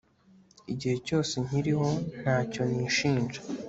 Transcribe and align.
igihe 0.71 0.95
cyose 1.07 1.33
nkiriho 1.45 1.87
nta 2.21 2.37
cyo 2.51 2.61
nishinja 2.71 3.39